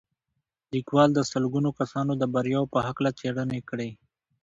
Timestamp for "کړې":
3.69-3.89